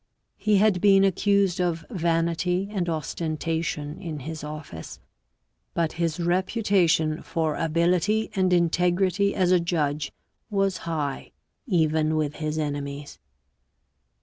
[0.39, 4.99] He had been accused of vanity and ostentation in his office,
[5.75, 10.11] but his reputation for ability and integrity as a judge
[10.49, 11.33] was high
[11.67, 13.19] even with his enemies.